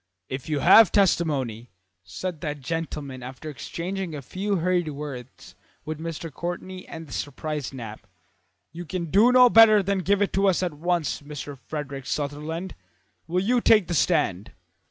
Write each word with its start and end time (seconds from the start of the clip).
"If 0.29 0.49
you 0.49 0.61
have 0.61 0.91
testimony," 0.91 1.69
said 2.03 2.41
that 2.41 2.59
gentleman 2.61 3.21
after 3.21 3.51
exchanging 3.51 4.15
a 4.15 4.23
few 4.23 4.55
hurried 4.55 4.89
words 4.89 5.53
with 5.85 5.99
Mr. 5.99 6.33
Courtney 6.33 6.87
and 6.87 7.05
the 7.05 7.13
surprised 7.13 7.71
Knapp, 7.71 8.07
"you 8.71 8.83
can 8.83 9.11
do 9.11 9.31
no 9.31 9.47
better 9.47 9.83
than 9.83 9.99
give 9.99 10.23
it 10.23 10.33
to 10.33 10.47
us 10.47 10.63
at 10.63 10.73
once. 10.73 11.21
Mr. 11.21 11.55
Frederick 11.55 12.07
Sutherland, 12.07 12.73
will 13.27 13.43
you 13.43 13.61
take 13.61 13.85
the 13.87 13.93
stand?" 13.93 14.51